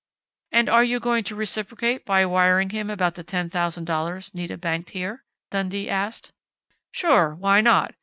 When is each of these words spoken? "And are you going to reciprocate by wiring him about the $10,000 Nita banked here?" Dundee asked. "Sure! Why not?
"And 0.51 0.67
are 0.67 0.83
you 0.83 0.99
going 0.99 1.23
to 1.25 1.35
reciprocate 1.35 2.07
by 2.07 2.25
wiring 2.25 2.71
him 2.71 2.89
about 2.89 3.13
the 3.13 3.23
$10,000 3.23 4.33
Nita 4.33 4.57
banked 4.57 4.89
here?" 4.97 5.23
Dundee 5.51 5.91
asked. 5.91 6.31
"Sure! 6.91 7.35
Why 7.35 7.61
not? 7.61 7.93